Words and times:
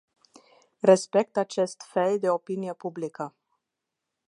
Respect 0.81 1.37
acest 1.37 1.81
fel 1.83 2.19
de 2.19 2.29
opinie 2.29 2.73
publică. 2.73 3.35